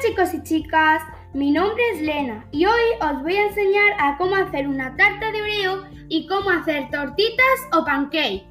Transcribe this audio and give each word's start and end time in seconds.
chicos 0.00 0.32
y 0.32 0.42
chicas, 0.42 1.02
mi 1.34 1.50
nombre 1.50 1.82
es 1.92 2.00
Lena 2.00 2.46
y 2.52 2.64
hoy 2.64 2.82
os 3.02 3.22
voy 3.22 3.36
a 3.36 3.48
enseñar 3.48 3.92
a 3.98 4.16
cómo 4.16 4.34
hacer 4.34 4.66
una 4.66 4.96
tarta 4.96 5.30
de 5.30 5.42
oreo 5.42 5.84
y 6.08 6.26
cómo 6.26 6.48
hacer 6.50 6.88
tortitas 6.90 7.68
o 7.72 7.84
pancake. 7.84 8.46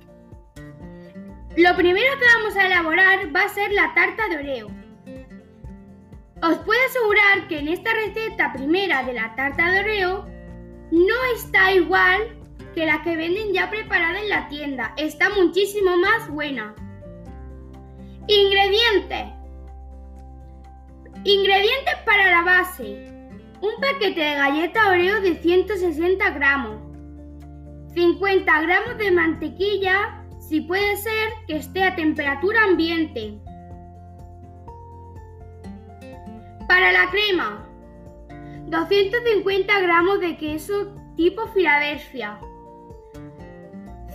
Lo 1.57 1.75
primero 1.75 2.19
que 2.19 2.25
vamos 2.37 2.55
a 2.55 2.67
elaborar 2.67 3.35
va 3.35 3.43
a 3.43 3.49
ser 3.49 3.71
la 3.71 3.91
tarta 3.95 4.27
de 4.29 4.37
oreo. 4.37 4.67
Os 6.43 6.57
puedo 6.59 6.79
asegurar 6.87 7.47
que 7.47 7.59
en 7.59 7.69
esta 7.69 7.93
receta 7.93 8.53
primera 8.53 9.03
de 9.03 9.13
la 9.13 9.35
tarta 9.35 9.71
de 9.71 9.79
oreo 9.79 10.27
no 10.91 11.15
está 11.35 11.73
igual 11.73 12.37
que 12.75 12.85
la 12.85 13.01
que 13.01 13.17
venden 13.17 13.53
ya 13.53 13.71
preparada 13.71 14.19
en 14.19 14.29
la 14.29 14.47
tienda, 14.49 14.93
está 14.97 15.29
muchísimo 15.31 15.97
más 15.97 16.29
buena. 16.29 16.75
Ingredientes 18.27 19.38
Ingredientes 21.25 21.95
para 22.05 22.31
la 22.31 22.43
base. 22.43 23.11
Un 23.61 23.81
paquete 23.81 24.21
de 24.21 24.35
galleta 24.35 24.89
Oreo 24.89 25.19
de 25.19 25.35
160 25.35 26.29
gramos. 26.29 26.77
50 27.93 28.61
gramos 28.61 28.97
de 28.97 29.11
mantequilla, 29.11 30.23
si 30.39 30.61
puede 30.61 30.95
ser 30.95 31.29
que 31.45 31.57
esté 31.57 31.83
a 31.83 31.95
temperatura 31.95 32.63
ambiente. 32.63 33.37
Para 36.69 36.93
la 36.93 37.09
crema. 37.11 37.67
250 38.67 39.81
gramos 39.81 40.21
de 40.21 40.37
queso 40.37 40.95
tipo 41.17 41.47
Filadelfia. 41.47 42.39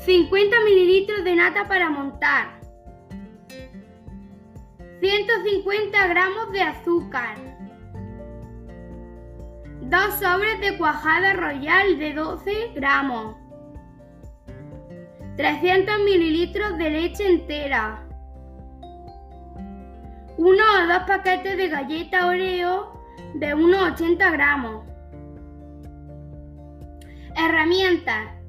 50 0.06 0.56
mililitros 0.64 1.22
de 1.22 1.36
nata 1.36 1.68
para 1.68 1.90
montar. 1.90 2.63
150 5.00 6.06
gramos 6.06 6.52
de 6.52 6.62
azúcar, 6.62 7.36
2 9.80 10.14
sobres 10.14 10.60
de 10.60 10.78
cuajada 10.78 11.34
royal 11.34 11.98
de 11.98 12.14
12 12.14 12.72
gramos, 12.74 13.36
300 15.36 15.98
mililitros 16.04 16.78
de 16.78 16.90
leche 16.90 17.28
entera, 17.28 18.04
uno 20.36 20.62
o 20.82 20.86
dos 20.88 21.04
paquetes 21.06 21.56
de 21.56 21.68
galleta 21.68 22.26
Oreo 22.26 22.92
de 23.34 23.54
unos 23.54 23.92
80 23.92 24.30
gramos. 24.30 24.84
Herramientas. 27.36 28.43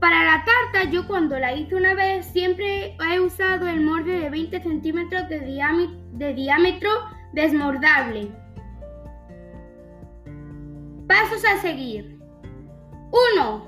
Para 0.00 0.24
la 0.24 0.44
tarta, 0.46 0.90
yo 0.90 1.06
cuando 1.06 1.38
la 1.38 1.52
hice 1.52 1.74
una 1.74 1.92
vez 1.92 2.24
siempre 2.24 2.96
he 2.98 3.20
usado 3.20 3.68
el 3.68 3.82
molde 3.82 4.18
de 4.18 4.30
20 4.30 4.62
centímetros 4.62 5.28
de, 5.28 6.32
diámetro 6.34 6.90
desmordable. 7.34 8.30
Pasos 11.06 11.44
a 11.44 11.60
seguir. 11.60 12.18
1. 13.36 13.66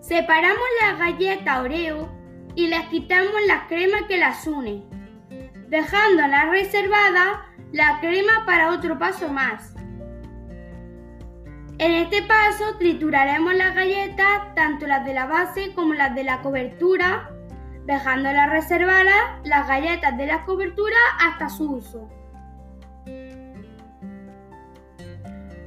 Separamos 0.00 0.58
la 0.82 0.96
galleta 0.96 1.62
Oreo 1.62 2.10
y 2.56 2.66
les 2.66 2.86
quitamos 2.88 3.34
la 3.46 3.68
crema 3.68 4.08
que 4.08 4.18
las 4.18 4.44
une, 4.48 4.82
dejándola 5.68 6.46
reservada 6.46 7.46
la 7.70 8.00
crema 8.00 8.44
para 8.44 8.72
otro 8.72 8.98
paso 8.98 9.28
más. 9.28 9.72
En 11.80 11.92
este 11.92 12.22
paso 12.24 12.76
trituraremos 12.76 13.54
las 13.54 13.74
galletas, 13.74 14.54
tanto 14.54 14.86
las 14.86 15.02
de 15.06 15.14
la 15.14 15.24
base 15.24 15.72
como 15.74 15.94
las 15.94 16.14
de 16.14 16.24
la 16.24 16.42
cobertura, 16.42 17.30
dejándolas 17.86 18.50
reservadas 18.50 19.14
las 19.44 19.66
galletas 19.66 20.14
de 20.18 20.26
la 20.26 20.44
cobertura 20.44 20.98
hasta 21.18 21.48
su 21.48 21.76
uso. 21.76 22.06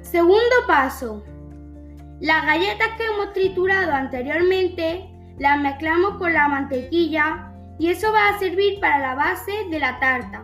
Segundo 0.01 0.55
paso. 0.67 1.23
Las 2.19 2.45
galletas 2.45 2.89
que 2.95 3.05
hemos 3.05 3.33
triturado 3.33 3.91
anteriormente 3.93 5.09
las 5.39 5.59
mezclamos 5.59 6.19
con 6.19 6.31
la 6.31 6.47
mantequilla 6.47 7.51
y 7.79 7.89
eso 7.89 8.13
va 8.13 8.29
a 8.29 8.37
servir 8.37 8.79
para 8.79 8.99
la 8.99 9.15
base 9.15 9.51
de 9.71 9.79
la 9.79 9.99
tarta. 9.99 10.43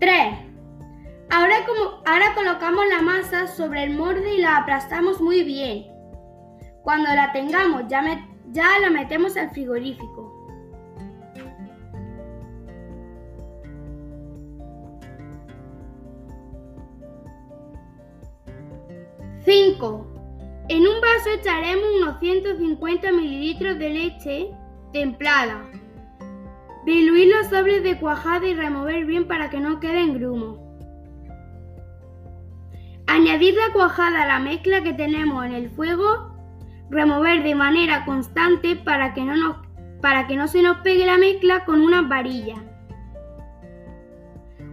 3. 0.00 0.49
Ahora, 1.32 1.64
como, 1.64 2.02
ahora 2.06 2.34
colocamos 2.34 2.84
la 2.88 3.02
masa 3.02 3.46
sobre 3.46 3.84
el 3.84 3.96
molde 3.96 4.34
y 4.34 4.38
la 4.38 4.56
aplastamos 4.56 5.20
muy 5.20 5.44
bien. 5.44 5.86
Cuando 6.82 7.08
la 7.14 7.30
tengamos 7.32 7.84
ya, 7.88 8.02
ya 8.50 8.78
la 8.80 8.90
metemos 8.90 9.36
al 9.36 9.50
frigorífico. 9.50 10.36
¡5! 19.46 20.06
En 20.68 20.82
un 20.82 21.00
vaso 21.00 21.30
echaremos 21.38 21.84
unos 22.00 22.18
150 22.18 23.12
mililitros 23.12 23.78
de 23.78 23.90
leche 23.90 24.50
templada. 24.92 25.64
Diluir 26.84 27.32
los 27.34 27.46
sobres 27.48 27.84
de 27.84 27.98
cuajada 28.00 28.46
y 28.46 28.54
remover 28.54 29.04
bien 29.04 29.28
para 29.28 29.48
que 29.48 29.60
no 29.60 29.78
queden 29.78 30.14
grumos. 30.14 30.69
Añadir 33.12 33.54
la 33.54 33.72
cuajada 33.72 34.22
a 34.22 34.26
la 34.26 34.38
mezcla 34.38 34.84
que 34.84 34.92
tenemos 34.92 35.44
en 35.44 35.52
el 35.52 35.68
fuego, 35.68 36.32
remover 36.90 37.42
de 37.42 37.56
manera 37.56 38.04
constante 38.04 38.76
para 38.76 39.14
que 39.14 39.24
no, 39.24 40.46
se 40.46 40.62
nos 40.62 40.76
pegue 40.82 41.06
la 41.06 41.18
mezcla 41.18 41.64
con 41.64 41.80
unas 41.80 42.08
varillas. 42.08 42.60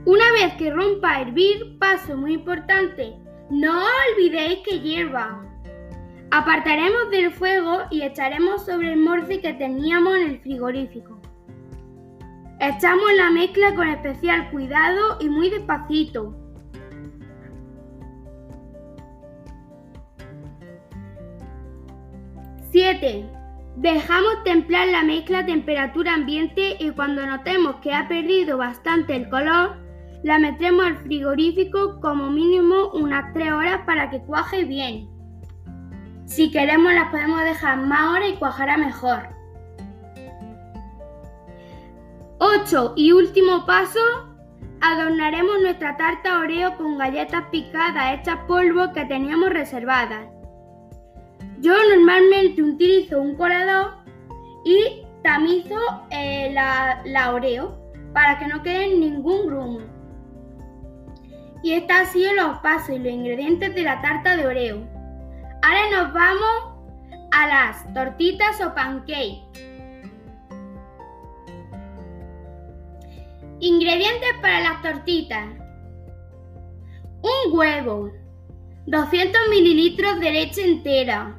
Una 0.06 0.31
vez 0.34 0.53
que 0.59 0.70
rompa 0.70 1.16
a 1.16 1.22
hervir, 1.22 1.80
paso 1.80 2.16
muy 2.16 2.34
importante, 2.34 3.16
no 3.50 3.81
olvidéis 4.12 4.59
que 4.59 4.81
hierva. 4.81 5.44
Apartaremos 6.30 7.09
del 7.09 7.31
fuego 7.31 7.86
y 7.90 8.04
echaremos 8.04 8.68
sobre 8.68 8.94
el 8.94 9.00
morce 9.00 9.42
que 9.42 9.54
teníamos 9.54 10.16
en 10.16 10.28
el 10.28 10.40
frigorífico. 10.42 11.19
Echamos 12.59 13.14
la 13.16 13.31
mezcla 13.31 13.74
con 13.74 13.88
especial 13.88 14.52
cuidado 14.52 15.18
y 15.22 15.28
muy 15.28 15.50
despacito. 15.50 16.36
7. 22.72 23.26
Dejamos 23.78 24.44
templar 24.44 24.88
la 24.88 25.04
mezcla 25.04 25.40
a 25.40 25.46
temperatura 25.46 26.16
ambiente 26.16 26.78
y 26.80 26.90
cuando 26.92 27.26
notemos 27.26 27.76
que 27.76 27.94
ha 27.94 28.08
perdido 28.08 28.58
bastante 28.58 29.16
el 29.16 29.30
color, 29.30 29.78
la 30.24 30.40
metemos 30.40 30.86
al 30.86 30.98
frigorífico 30.98 32.00
como 32.02 32.30
mínimo 32.30 32.90
unas 32.94 33.34
3 33.34 33.52
horas 33.52 33.82
para 33.86 34.10
que 34.10 34.20
cuaje 34.22 34.66
bien. 34.66 35.08
Si 36.26 36.52
queremos 36.52 36.94
las 36.94 37.10
podemos 37.10 37.42
dejar 37.44 37.78
más 37.78 38.10
horas 38.10 38.30
y 38.34 38.38
cuajará 38.38 38.78
mejor. 38.78 39.30
8. 42.40 42.94
Y 42.98 43.12
último 43.14 43.66
paso, 43.66 44.00
adornaremos 44.82 45.62
nuestra 45.62 45.96
tarta 45.98 46.40
Oreo 46.40 46.76
con 46.78 46.98
galletas 46.98 47.44
picadas 47.52 48.20
hechas 48.20 48.40
polvo 48.48 48.92
que 48.94 49.06
teníamos 49.06 49.50
reservadas. 49.50 50.37
Yo 51.59 51.74
normalmente 51.90 52.62
utilizo 52.62 53.22
un 53.22 53.36
colador 53.36 53.98
y 54.64 55.06
tamizo 55.24 55.75
eh, 56.12 56.52
la, 56.53 57.34
Oreo 57.34 57.78
para 58.13 58.38
que 58.38 58.48
no 58.48 58.62
quede 58.63 58.95
ningún 58.95 59.48
grumo. 59.48 59.80
Y 61.63 61.74
han 61.74 62.06
sido 62.07 62.34
los 62.34 62.60
pasos 62.60 62.92
y 62.92 63.00
los 63.00 63.12
ingredientes 63.12 63.74
de 63.74 63.81
la 63.81 64.01
tarta 64.01 64.38
de 64.38 64.45
Oreo. 64.48 64.88
Ahora 65.63 65.89
nos 65.92 66.13
vamos 66.13 66.78
a 67.31 67.48
las 67.48 67.94
tortitas 67.94 68.62
o 68.62 68.74
pancakes. 68.74 69.44
Ingredientes 73.60 74.30
para 74.42 74.60
las 74.62 74.81
tortitas. 74.84 75.48
Un 77.22 77.57
huevo. 77.57 78.12
200 78.88 79.50
mililitros 79.50 80.18
de 80.22 80.31
leche 80.31 80.66
entera. 80.66 81.36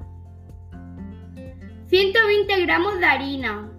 120 1.87 2.61
gramos 2.61 2.99
de 3.01 3.07
harina, 3.07 3.73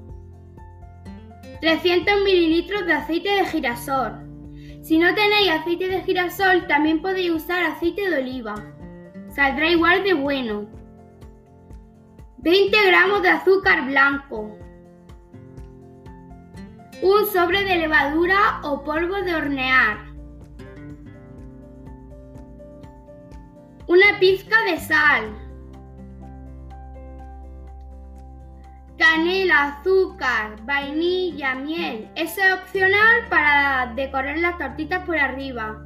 300 1.62 2.24
mililitros 2.24 2.88
de 2.88 2.94
aceite 2.94 3.30
de 3.30 3.46
girasol. 3.46 4.14
Si 4.82 4.98
no 4.98 5.14
tenéis 5.14 5.52
aceite 5.52 5.88
de 5.88 6.02
girasol, 6.02 6.66
también 6.66 7.00
podéis 7.04 7.30
usar 7.30 7.64
aceite 7.64 8.10
de 8.10 8.18
oliva. 8.18 8.56
Saldrá 9.36 9.70
igual 9.70 10.04
de 10.04 10.16
bueno. 10.16 10.68
20 12.40 12.76
gramos 12.88 13.22
de 13.22 13.30
azúcar 13.30 13.86
blanco. 13.86 14.58
Un 17.04 17.26
sobre 17.32 17.64
de 17.66 17.78
levadura 17.78 18.62
o 18.64 18.84
polvo 18.84 19.22
de 19.22 19.36
hornear. 19.36 20.09
Una 23.90 24.20
pizca 24.20 24.56
de 24.66 24.80
sal. 24.80 25.36
canela, 29.00 29.80
azúcar, 29.80 30.64
vainilla, 30.64 31.56
miel. 31.56 32.08
Es 32.14 32.38
opcional 32.38 33.28
para 33.30 33.92
decorar 33.96 34.38
las 34.38 34.60
tortitas 34.60 35.04
por 35.06 35.18
arriba. 35.18 35.84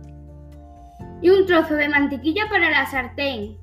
Y 1.21 1.29
un 1.29 1.45
trozo 1.45 1.75
de 1.75 1.88
mantequilla 1.88 2.50
para 2.50 2.69
la 2.69 2.85
sartén. 2.88 3.57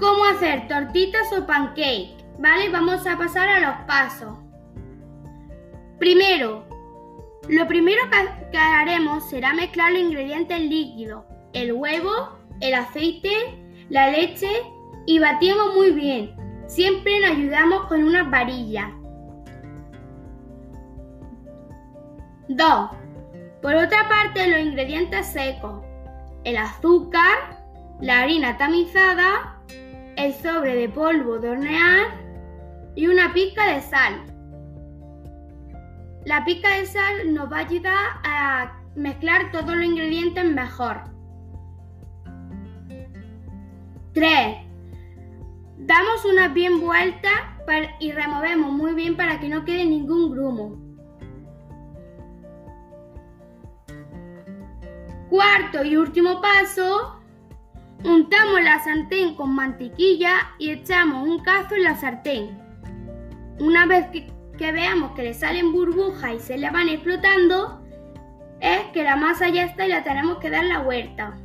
¿Cómo 0.00 0.24
hacer 0.24 0.66
tortitas 0.66 1.32
o 1.32 1.46
pancake? 1.46 2.16
¿Vale? 2.40 2.70
Vamos 2.70 3.06
a 3.06 3.16
pasar 3.16 3.48
a 3.48 3.60
los 3.60 3.86
pasos. 3.86 4.36
Primero, 6.00 6.67
lo 7.48 7.66
primero 7.66 8.02
que 8.52 8.58
haremos 8.58 9.28
será 9.30 9.54
mezclar 9.54 9.92
los 9.92 10.02
ingredientes 10.02 10.60
líquidos, 10.60 11.24
el 11.54 11.72
huevo, 11.72 12.38
el 12.60 12.74
aceite, 12.74 13.30
la 13.88 14.10
leche 14.10 14.50
y 15.06 15.18
batimos 15.18 15.74
muy 15.74 15.92
bien. 15.92 16.34
Siempre 16.66 17.20
nos 17.20 17.30
ayudamos 17.30 17.86
con 17.86 18.04
unas 18.04 18.30
varillas. 18.30 18.90
2. 22.48 22.90
Por 23.62 23.74
otra 23.74 24.08
parte, 24.08 24.46
los 24.46 24.60
ingredientes 24.60 25.26
secos. 25.26 25.82
El 26.44 26.56
azúcar, 26.56 27.64
la 28.00 28.20
harina 28.20 28.58
tamizada, 28.58 29.58
el 30.16 30.34
sobre 30.34 30.74
de 30.74 30.88
polvo 30.88 31.38
de 31.38 31.50
hornear 31.50 32.08
y 32.94 33.06
una 33.06 33.32
pizca 33.32 33.66
de 33.74 33.80
sal. 33.80 34.37
La 36.28 36.44
pizca 36.44 36.68
de 36.76 36.84
sal 36.84 37.32
nos 37.32 37.50
va 37.50 37.56
a 37.56 37.60
ayudar 37.60 38.06
a 38.22 38.72
mezclar 38.94 39.50
todos 39.50 39.74
los 39.74 39.82
ingredientes 39.82 40.44
mejor. 40.44 41.04
3. 44.12 44.58
Damos 45.78 46.26
una 46.26 46.48
bien 46.48 46.82
vuelta 46.82 47.30
y 47.98 48.12
removemos 48.12 48.70
muy 48.70 48.92
bien 48.92 49.16
para 49.16 49.40
que 49.40 49.48
no 49.48 49.64
quede 49.64 49.86
ningún 49.86 50.30
grumo. 50.30 50.76
Cuarto 55.30 55.82
y 55.82 55.96
último 55.96 56.42
paso, 56.42 57.22
untamos 58.04 58.60
la 58.62 58.84
sartén 58.84 59.34
con 59.34 59.54
mantequilla 59.54 60.50
y 60.58 60.72
echamos 60.72 61.26
un 61.26 61.42
cazo 61.42 61.74
en 61.74 61.84
la 61.84 61.96
sartén. 61.96 62.58
Una 63.60 63.86
vez 63.86 64.08
que, 64.08 64.37
que 64.58 64.72
veamos 64.72 65.12
que 65.12 65.22
le 65.22 65.32
salen 65.32 65.72
burbujas 65.72 66.34
y 66.34 66.40
se 66.40 66.58
le 66.58 66.70
van 66.70 66.88
explotando, 66.88 67.80
es 68.60 68.80
que 68.92 69.04
la 69.04 69.16
masa 69.16 69.48
ya 69.48 69.64
está 69.64 69.86
y 69.86 69.88
la 69.88 70.02
tenemos 70.02 70.38
que 70.38 70.50
dar 70.50 70.64
la 70.64 70.80
vuelta. 70.80 71.38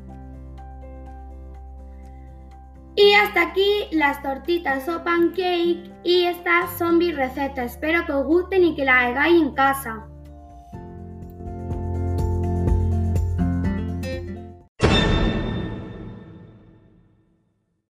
Y 2.96 3.14
hasta 3.14 3.42
aquí 3.42 3.88
las 3.92 4.22
tortitas 4.22 4.88
o 4.90 5.04
pancake 5.04 5.92
y 6.04 6.26
estas 6.26 6.78
son 6.78 6.98
mis 6.98 7.16
recetas. 7.16 7.72
Espero 7.72 8.06
que 8.06 8.12
os 8.12 8.26
gusten 8.26 8.64
y 8.66 8.76
que 8.76 8.86
las 8.86 9.06
hagáis 9.06 9.42
en 9.42 9.54
casa. 9.54 10.06